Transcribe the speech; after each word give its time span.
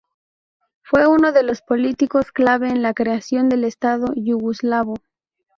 Fue 0.81 1.05
uno 1.05 1.31
de 1.31 1.43
los 1.43 1.61
políticos 1.61 2.31
clave 2.31 2.69
en 2.69 2.81
la 2.81 2.95
creación 2.95 3.49
del 3.49 3.63
estado 3.65 4.11
yugoslavo. 4.15 4.95